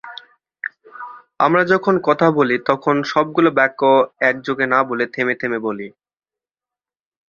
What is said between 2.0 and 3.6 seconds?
কথা বলি তখন সবগুলো